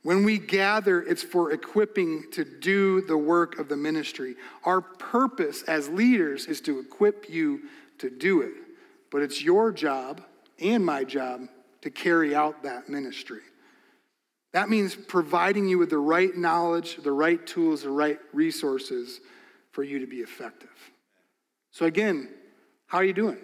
[0.04, 4.36] When we gather, it's for equipping to do the work of the ministry.
[4.63, 7.62] Our purpose as leaders is to equip you
[8.00, 8.54] to do it.
[9.12, 10.22] But it's your job
[10.62, 11.41] and my job
[11.82, 13.41] to carry out that ministry.
[14.54, 19.21] That means providing you with the right knowledge, the right tools, the right resources
[19.71, 20.69] for you to be effective.
[21.71, 22.30] So, again,
[22.88, 23.38] how are you doing?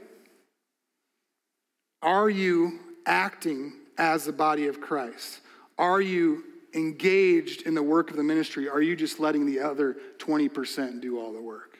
[2.02, 5.40] Are you acting as the body of Christ?
[5.78, 8.70] Are you engaged in the work of the ministry?
[8.70, 11.78] Are you just letting the other 20% do all the work?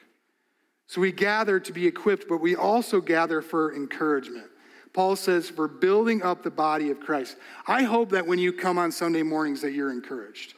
[0.86, 4.46] So we gather to be equipped, but we also gather for encouragement.
[4.98, 7.36] Paul says, for building up the body of Christ.
[7.68, 10.54] I hope that when you come on Sunday mornings that you're encouraged,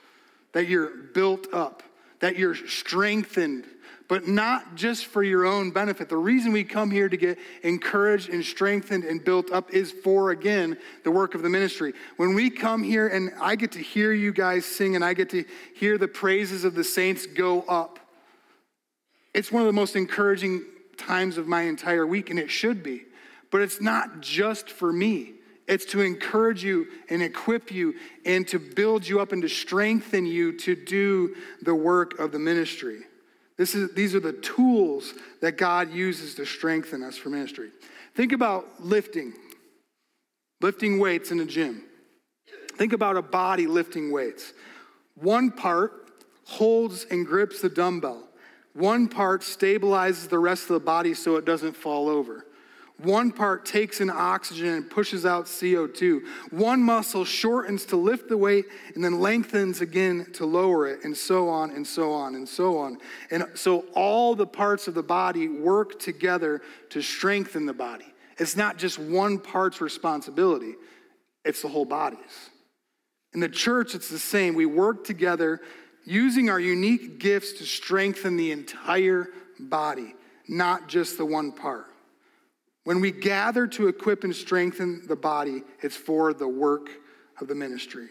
[0.53, 1.83] that you're built up,
[2.21, 3.67] that you're strengthened,
[4.09, 6.09] but not just for your own benefit.
[6.09, 10.31] The reason we come here to get encouraged and strengthened and built up is for,
[10.31, 11.93] again, the work of the ministry.
[12.17, 15.29] When we come here and I get to hear you guys sing and I get
[15.33, 17.99] to hear the praises of the saints go up,
[19.35, 20.65] it's one of the most encouraging
[20.97, 23.03] times of my entire week, and it should be.
[23.51, 25.35] But it's not just for me.
[25.67, 30.27] It's to encourage you and equip you and to build you up and to strengthen
[30.27, 33.03] you to do the work of the ministry.
[33.57, 37.71] This is, these are the tools that God uses to strengthen us for ministry.
[38.17, 39.35] Think about lifting,
[40.61, 41.85] lifting weights in a gym.
[42.77, 44.53] Think about a body lifting weights.
[45.15, 46.11] One part
[46.47, 48.27] holds and grips the dumbbell,
[48.73, 52.47] one part stabilizes the rest of the body so it doesn't fall over.
[53.03, 56.21] One part takes in oxygen and pushes out CO2.
[56.51, 61.17] One muscle shortens to lift the weight and then lengthens again to lower it, and
[61.17, 62.99] so on and so on and so on.
[63.31, 66.61] And so all the parts of the body work together
[66.91, 68.07] to strengthen the body.
[68.39, 70.75] It's not just one part's responsibility,
[71.45, 72.51] it's the whole body's.
[73.33, 74.55] In the church, it's the same.
[74.55, 75.61] We work together
[76.05, 80.15] using our unique gifts to strengthen the entire body,
[80.49, 81.90] not just the one part.
[82.85, 86.89] When we gather to equip and strengthen the body, it's for the work
[87.41, 88.09] of the ministry.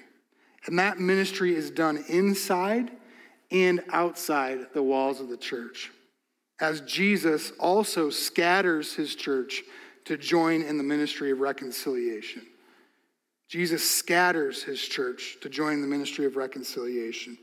[0.66, 2.92] And that ministry is done inside
[3.52, 5.92] and outside the walls of the church.
[6.60, 9.64] As Jesus also scatters his church
[10.06, 12.46] to join in the ministry of reconciliation.
[13.48, 17.38] Jesus scatters his church to join the ministry of reconciliation.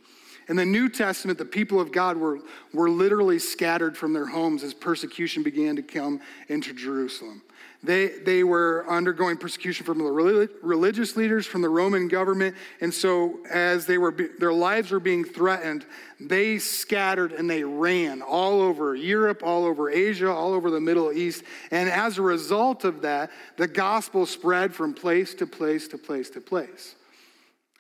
[0.49, 2.39] In the New Testament, the people of God were,
[2.73, 7.43] were literally scattered from their homes as persecution began to come into Jerusalem.
[7.83, 12.57] They, they were undergoing persecution from the religious leaders, from the Roman government.
[12.81, 15.85] And so, as they were, their lives were being threatened,
[16.19, 21.13] they scattered and they ran all over Europe, all over Asia, all over the Middle
[21.13, 21.45] East.
[21.71, 26.31] And as a result of that, the gospel spread from place to place to place
[26.31, 26.97] to place.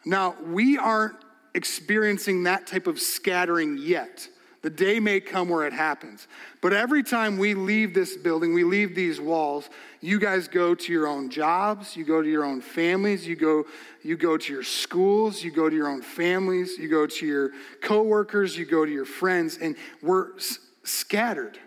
[0.04, 1.16] Now, we aren't
[1.56, 4.28] experiencing that type of scattering yet.
[4.62, 6.28] The day may come where it happens.
[6.60, 10.92] But every time we leave this building, we leave these walls, you guys go to
[10.92, 13.64] your own jobs, you go to your own families, you go,
[14.02, 17.50] you go to your schools, you go to your own families, you go to your
[17.80, 21.58] coworkers, you go to your friends, and we're s- scattered.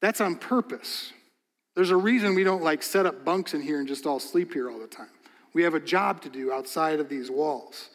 [0.00, 1.12] That's on purpose.
[1.76, 4.52] There's a reason we don't like set up bunks in here and just all sleep
[4.52, 5.08] here all the time.
[5.54, 7.90] We have a job to do outside of these walls.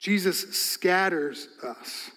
[0.00, 2.10] Jesus scatters us.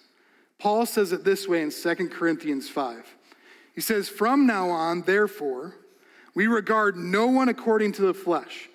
[0.58, 3.04] Paul says it this way in 2 Corinthians 5.
[3.74, 5.76] He says, From now on, therefore,
[6.34, 8.70] we regard no one according to the flesh,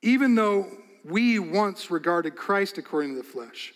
[0.00, 0.66] even though
[1.04, 3.74] we once regarded Christ according to the flesh.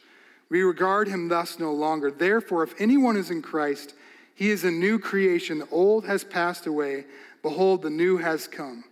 [0.49, 2.11] We regard him thus no longer.
[2.11, 3.95] Therefore, if anyone is in Christ,
[4.35, 5.59] he is a new creation.
[5.59, 7.05] The old has passed away.
[7.43, 8.85] Behold, the new has come.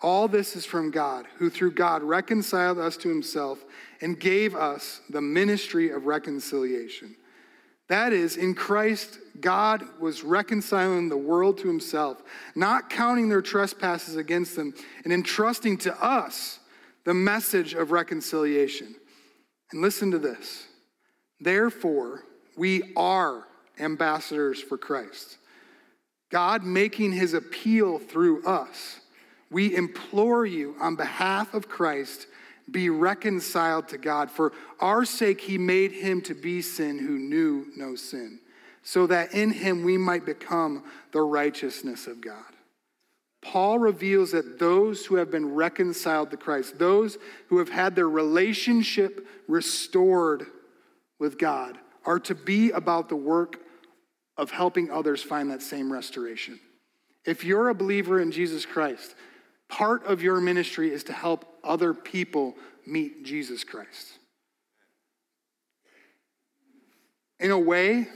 [0.00, 3.64] All this is from God, who through God reconciled us to himself
[4.00, 7.16] and gave us the ministry of reconciliation.
[7.88, 12.22] That is, in Christ, God was reconciling the world to himself,
[12.54, 16.60] not counting their trespasses against them, and entrusting to us
[17.04, 18.94] the message of reconciliation.
[19.72, 20.66] And listen to this.
[21.40, 22.24] Therefore,
[22.56, 23.46] we are
[23.78, 25.38] ambassadors for Christ.
[26.30, 29.00] God making his appeal through us.
[29.50, 32.26] We implore you on behalf of Christ
[32.70, 34.30] be reconciled to God.
[34.30, 38.40] For our sake, he made him to be sin who knew no sin,
[38.82, 42.44] so that in him we might become the righteousness of God.
[43.40, 47.16] Paul reveals that those who have been reconciled to Christ, those
[47.48, 50.46] who have had their relationship restored
[51.18, 53.60] with God, are to be about the work
[54.36, 56.58] of helping others find that same restoration.
[57.24, 59.14] If you're a believer in Jesus Christ,
[59.68, 64.18] Part of your ministry is to help other people meet Jesus Christ.
[67.38, 68.08] In a way,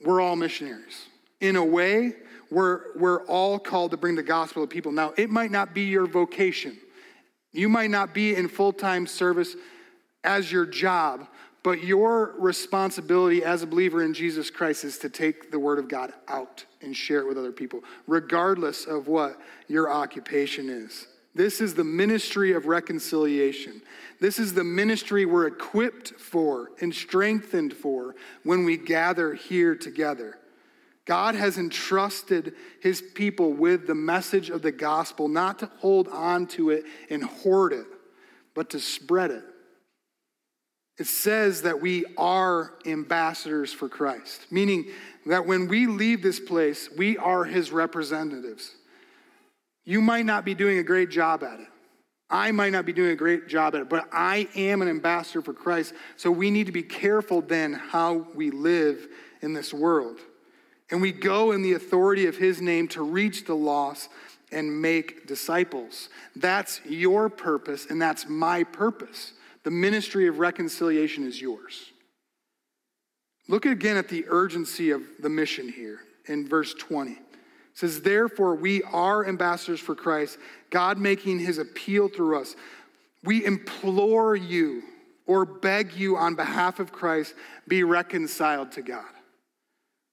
[0.00, 1.06] we're all missionaries.
[1.40, 2.14] In a way,
[2.50, 4.92] we're, we're all called to bring the gospel to people.
[4.92, 6.78] Now, it might not be your vocation.
[7.52, 9.54] You might not be in full time service
[10.24, 11.26] as your job,
[11.62, 15.88] but your responsibility as a believer in Jesus Christ is to take the word of
[15.88, 21.06] God out and share it with other people, regardless of what your occupation is.
[21.34, 23.82] This is the ministry of reconciliation.
[24.20, 30.38] This is the ministry we're equipped for and strengthened for when we gather here together.
[31.06, 36.46] God has entrusted his people with the message of the gospel, not to hold on
[36.48, 37.86] to it and hoard it,
[38.54, 39.44] but to spread it.
[40.96, 44.86] It says that we are ambassadors for Christ, meaning
[45.26, 48.70] that when we leave this place, we are his representatives.
[49.84, 51.66] You might not be doing a great job at it.
[52.30, 55.42] I might not be doing a great job at it, but I am an ambassador
[55.42, 55.94] for Christ.
[56.16, 59.08] So we need to be careful then how we live
[59.42, 60.18] in this world.
[60.90, 64.10] And we go in the authority of his name to reach the lost
[64.52, 66.08] and make disciples.
[66.36, 69.32] That's your purpose, and that's my purpose.
[69.64, 71.90] The ministry of reconciliation is yours.
[73.48, 77.12] Look again at the urgency of the mission here in verse 20.
[77.12, 77.18] It
[77.74, 80.38] says, Therefore, we are ambassadors for Christ,
[80.70, 82.56] God making his appeal through us.
[83.22, 84.82] We implore you
[85.26, 87.34] or beg you on behalf of Christ,
[87.66, 89.04] be reconciled to God.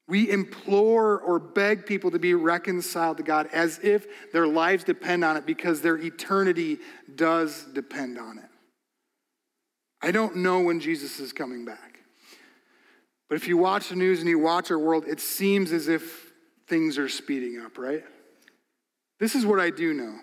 [0.07, 5.23] We implore or beg people to be reconciled to God as if their lives depend
[5.23, 6.79] on it because their eternity
[7.15, 8.50] does depend on it.
[10.01, 11.99] I don't know when Jesus is coming back.
[13.29, 16.33] But if you watch the news and you watch our world, it seems as if
[16.67, 18.03] things are speeding up, right?
[19.19, 20.15] This is what I do know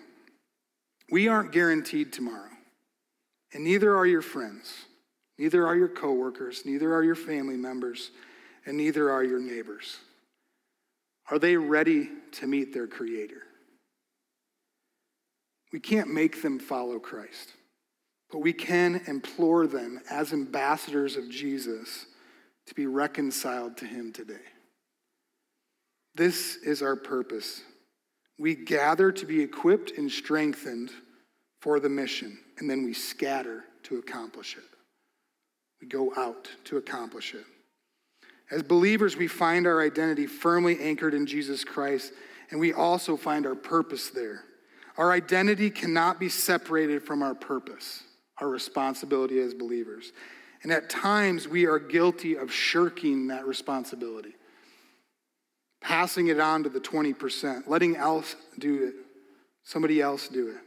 [1.11, 2.51] we aren't guaranteed tomorrow,
[3.53, 4.85] and neither are your friends,
[5.39, 8.11] neither are your coworkers, neither are your family members,
[8.65, 9.97] and neither are your neighbors.
[11.31, 13.41] Are they ready to meet their Creator?
[15.71, 17.53] We can't make them follow Christ.
[18.31, 22.05] But we can implore them as ambassadors of Jesus
[22.67, 24.35] to be reconciled to him today.
[26.15, 27.61] This is our purpose.
[28.37, 30.91] We gather to be equipped and strengthened
[31.61, 34.63] for the mission, and then we scatter to accomplish it.
[35.81, 37.45] We go out to accomplish it.
[38.51, 42.13] As believers, we find our identity firmly anchored in Jesus Christ,
[42.51, 44.43] and we also find our purpose there.
[44.97, 48.03] Our identity cannot be separated from our purpose
[48.39, 50.11] our responsibility as believers.
[50.63, 54.35] And at times, we are guilty of shirking that responsibility,
[55.81, 58.93] passing it on to the 20%, letting else do it,
[59.63, 60.57] somebody else do it.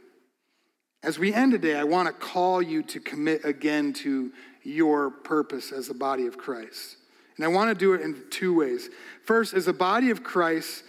[1.03, 4.31] As we end today, I want to call you to commit again to
[4.63, 6.97] your purpose as the body of Christ.
[7.35, 8.89] And I want to do it in two ways.
[9.25, 10.83] First, as a body of Christ,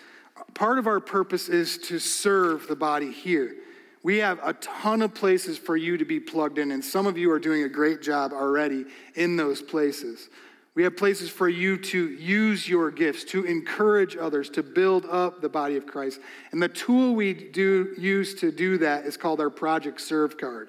[0.55, 3.57] part of our purpose is to serve the body here.
[4.05, 7.17] We have a ton of places for you to be plugged in, and some of
[7.17, 8.85] you are doing a great job already
[9.15, 10.29] in those places.
[10.75, 15.41] We have places for you to use your gifts, to encourage others, to build up
[15.41, 16.21] the body of Christ.
[16.53, 20.69] And the tool we do use to do that is called our Project Serve card.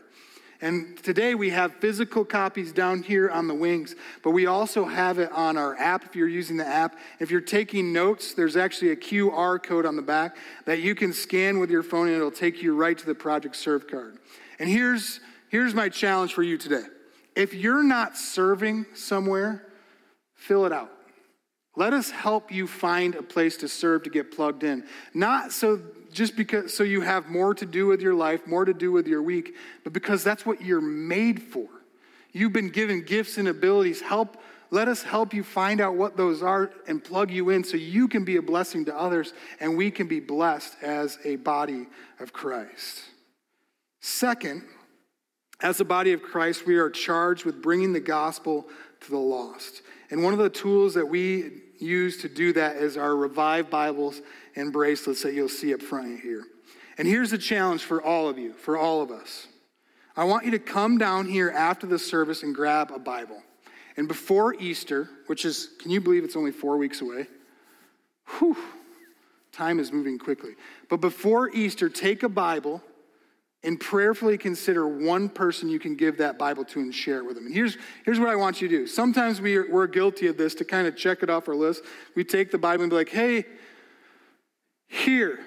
[0.62, 5.20] And today we have physical copies down here on the wings, but we also have
[5.20, 6.98] it on our app if you're using the app.
[7.20, 11.12] If you're taking notes, there's actually a QR code on the back that you can
[11.12, 14.18] scan with your phone and it'll take you right to the Project Serve card.
[14.60, 16.84] And here's, here's my challenge for you today.
[17.36, 19.68] If you're not serving somewhere,
[20.36, 20.92] fill it out.
[21.76, 24.86] Let us help you find a place to serve to get plugged in.
[25.14, 25.82] Not so
[26.16, 29.08] just because so you have more to do with your life, more to do with
[29.08, 31.68] your week, but because that's what you're made for.
[32.32, 34.02] You've been given gifts and abilities.
[34.02, 34.38] Help
[34.72, 38.08] let us help you find out what those are and plug you in so you
[38.08, 41.86] can be a blessing to others and we can be blessed as a body
[42.20, 43.04] of Christ.
[44.02, 44.64] Second,
[45.62, 48.68] as a body of Christ, we are charged with bringing the gospel
[49.02, 49.82] to the lost.
[50.10, 54.22] And one of the tools that we use to do that is our Revive Bibles
[54.56, 56.44] and bracelets that you'll see up front here.
[56.98, 59.48] And here's the challenge for all of you, for all of us.
[60.16, 63.42] I want you to come down here after the service and grab a Bible.
[63.98, 67.28] And before Easter, which is, can you believe it's only four weeks away?
[68.40, 68.58] Whew,
[69.52, 70.52] time is moving quickly.
[70.90, 72.82] But before Easter, take a Bible
[73.64, 77.36] and prayerfully consider one person you can give that Bible to and share it with
[77.36, 77.48] them.
[77.48, 78.88] And here's, here's what I want you to do.
[78.88, 81.84] Sometimes we are, we're guilty of this to kind of check it off our list.
[82.16, 83.46] We take the Bible and be like, hey,
[84.88, 85.40] here.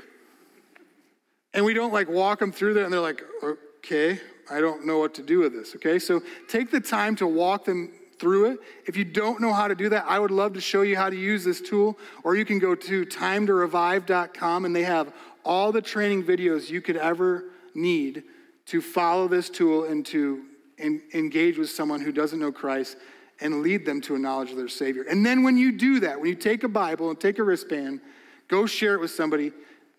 [1.54, 4.20] And we don't like walk them through that and they're like, okay,
[4.50, 5.74] I don't know what to do with this.
[5.76, 8.58] Okay, so take the time to walk them through it.
[8.86, 11.08] If you don't know how to do that, I would love to show you how
[11.08, 11.98] to use this tool.
[12.24, 15.12] Or you can go to timetorevive.com and they have
[15.44, 18.24] all the training videos you could ever need
[18.66, 20.44] to follow this tool and to
[20.78, 22.96] engage with someone who doesn't know Christ
[23.40, 25.04] and lead them to a knowledge of their Savior.
[25.08, 28.00] And then when you do that, when you take a Bible and take a wristband,
[28.48, 29.52] go share it with somebody,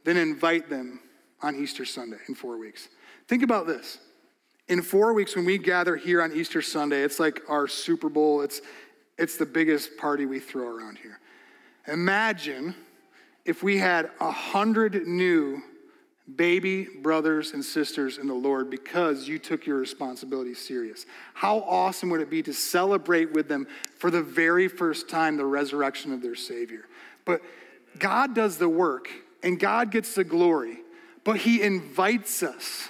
[0.03, 0.99] then invite them
[1.41, 2.89] on Easter Sunday in four weeks.
[3.27, 3.99] Think about this.
[4.67, 8.41] In four weeks, when we gather here on Easter Sunday, it's like our Super Bowl,
[8.41, 8.61] it's,
[9.17, 11.19] it's the biggest party we throw around here.
[11.87, 12.75] Imagine
[13.45, 15.61] if we had a hundred new
[16.35, 21.05] baby brothers and sisters in the Lord because you took your responsibility serious.
[21.33, 25.45] How awesome would it be to celebrate with them for the very first time the
[25.45, 26.85] resurrection of their Savior?
[27.25, 27.41] But
[27.97, 29.09] God does the work
[29.43, 30.77] and God gets the glory,
[31.23, 32.89] but He invites us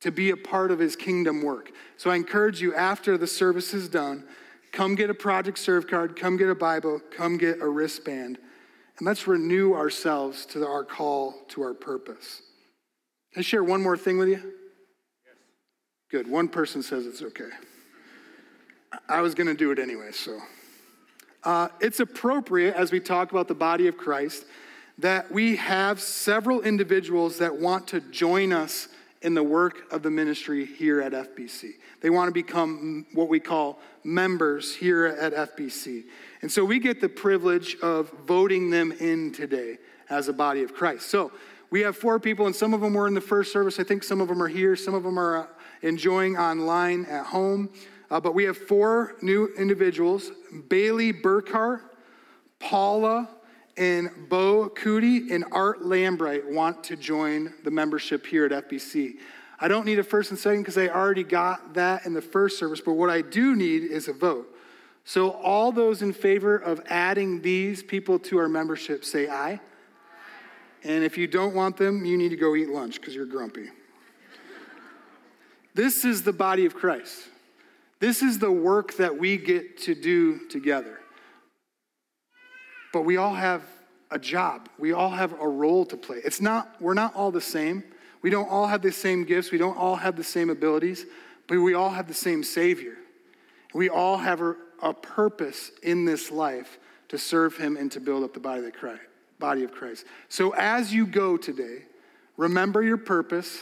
[0.00, 1.70] to be a part of His kingdom work.
[1.96, 4.24] So I encourage you after the service is done,
[4.72, 8.38] come get a Project Serve card, come get a Bible, come get a wristband,
[8.98, 12.42] and let's renew ourselves to our call to our purpose.
[13.32, 14.36] Can I share one more thing with you?
[14.36, 15.36] Yes.
[16.10, 16.28] Good.
[16.28, 17.48] One person says it's okay.
[19.08, 20.38] I was going to do it anyway, so.
[21.44, 24.46] Uh, it's appropriate as we talk about the body of Christ
[24.98, 28.88] that we have several individuals that want to join us
[29.22, 31.72] in the work of the ministry here at FBC.
[32.00, 36.04] They want to become what we call members here at FBC.
[36.42, 39.78] And so we get the privilege of voting them in today
[40.10, 41.08] as a body of Christ.
[41.08, 41.32] So
[41.70, 43.80] we have four people, and some of them were in the first service.
[43.80, 45.46] I think some of them are here, some of them are uh,
[45.82, 47.70] enjoying online at home.
[48.14, 50.30] Uh, but we have four new individuals
[50.68, 51.80] Bailey Burkhart,
[52.60, 53.28] Paula,
[53.76, 59.14] and Bo Cootie and Art Lambright want to join the membership here at FBC.
[59.58, 62.56] I don't need a first and second because I already got that in the first
[62.56, 64.46] service, but what I do need is a vote.
[65.04, 69.60] So, all those in favor of adding these people to our membership say aye.
[70.84, 73.70] And if you don't want them, you need to go eat lunch because you're grumpy.
[75.74, 77.30] this is the body of Christ.
[78.04, 81.00] This is the work that we get to do together.
[82.92, 83.62] But we all have
[84.10, 84.68] a job.
[84.78, 86.18] We all have a role to play.
[86.22, 87.82] It's not, we're not all the same.
[88.20, 89.50] We don't all have the same gifts.
[89.50, 91.06] We don't all have the same abilities,
[91.48, 92.98] but we all have the same Savior.
[93.72, 96.78] We all have a, a purpose in this life
[97.08, 99.00] to serve Him and to build up the body of Christ.
[99.38, 100.04] Body of Christ.
[100.28, 101.84] So as you go today,
[102.36, 103.60] remember your purpose.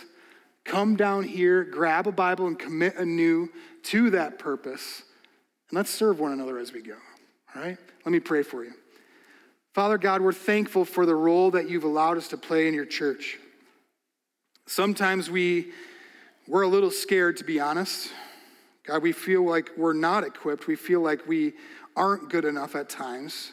[0.65, 3.49] Come down here, grab a Bible, and commit anew
[3.85, 5.03] to that purpose.
[5.71, 6.97] And let's serve one another as we go.
[7.55, 7.79] All right?
[8.05, 8.73] Let me pray for you.
[9.75, 12.85] Father God, we're thankful for the role that you've allowed us to play in your
[12.85, 13.39] church.
[14.67, 15.73] Sometimes we,
[16.47, 18.11] we're a little scared, to be honest.
[18.87, 20.67] God, we feel like we're not equipped.
[20.67, 21.55] We feel like we
[21.97, 23.53] aren't good enough at times.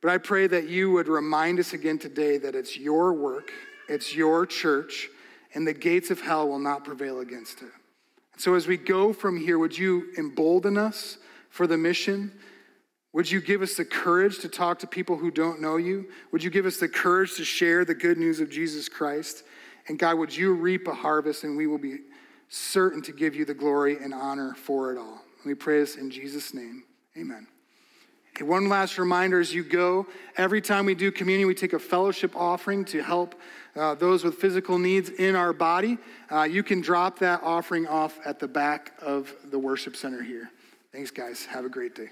[0.00, 3.50] But I pray that you would remind us again today that it's your work,
[3.88, 5.08] it's your church,
[5.54, 7.70] and the gates of hell will not prevail against it.
[8.36, 11.18] So as we go from here, would you embolden us
[11.50, 12.32] for the mission?
[13.12, 16.06] Would you give us the courage to talk to people who don't know you?
[16.32, 19.42] Would you give us the courage to share the good news of Jesus Christ?
[19.88, 21.98] And God, would you reap a harvest and we will be
[22.48, 25.22] certain to give you the glory and honor for it all.
[25.44, 26.84] we pray this in Jesus' name.
[27.16, 27.46] Amen.
[28.36, 30.06] Okay, one last reminder as you go,
[30.36, 33.34] every time we do communion, we take a fellowship offering to help
[33.74, 35.96] uh, those with physical needs in our body.
[36.30, 40.50] Uh, you can drop that offering off at the back of the worship center here.
[40.92, 41.46] Thanks, guys.
[41.46, 42.10] Have a great day.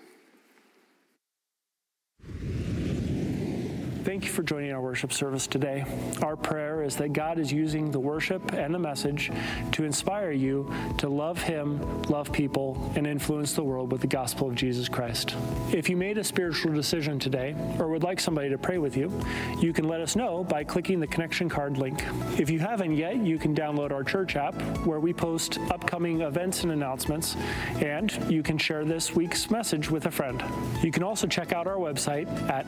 [4.04, 5.82] Thank you for joining our worship service today.
[6.20, 9.32] Our prayer is that God is using the worship and the message
[9.72, 14.48] to inspire you to love Him, love people, and influence the world with the gospel
[14.48, 15.34] of Jesus Christ.
[15.72, 19.10] If you made a spiritual decision today or would like somebody to pray with you,
[19.58, 22.04] you can let us know by clicking the connection card link.
[22.38, 26.62] If you haven't yet, you can download our church app where we post upcoming events
[26.62, 27.36] and announcements,
[27.80, 30.44] and you can share this week's message with a friend.
[30.82, 32.66] You can also check out our website at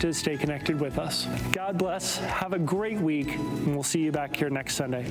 [0.00, 1.26] to stay connected with us.
[1.52, 2.18] God bless.
[2.18, 5.06] Have a great week, and we'll see you back here next Sunday.